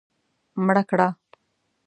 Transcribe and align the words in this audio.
مړه 0.65 0.83
کړه 0.89 1.07